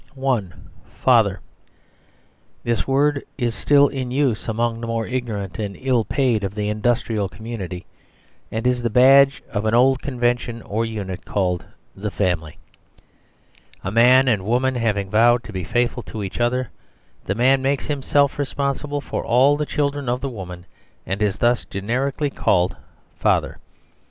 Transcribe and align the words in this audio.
Father. 1.03 1.39
This 2.63 2.87
word 2.87 3.21
is 3.37 3.53
still 3.53 3.87
in 3.87 4.09
use 4.09 4.47
among 4.47 4.81
the 4.81 4.87
more 4.87 5.05
ignorant 5.05 5.59
and 5.59 5.77
ill 5.79 6.05
paid 6.05 6.43
of 6.43 6.55
the 6.55 6.69
industrial 6.69 7.29
community; 7.29 7.85
and 8.51 8.65
is 8.65 8.81
the 8.81 8.89
badge 8.89 9.43
of 9.53 9.63
an 9.65 9.75
old 9.75 10.01
convention 10.01 10.63
or 10.63 10.87
unit 10.87 11.23
called 11.23 11.65
the 11.95 12.09
family. 12.09 12.57
A 13.83 13.91
man 13.91 14.27
and 14.27 14.43
woman 14.43 14.73
having 14.73 15.11
vowed 15.11 15.43
to 15.43 15.53
be 15.53 15.63
faithful 15.63 16.01
to 16.01 16.23
each 16.23 16.39
other, 16.39 16.71
the 17.25 17.35
man 17.35 17.61
makes 17.61 17.85
himself 17.85 18.39
responsible 18.39 19.01
for 19.01 19.23
all 19.23 19.55
the 19.55 19.67
children 19.67 20.09
of 20.09 20.19
the 20.19 20.29
woman, 20.29 20.65
and 21.05 21.21
is 21.21 21.37
thus 21.37 21.63
generically 21.65 22.31
called 22.31 22.75
"Father." 23.19 23.59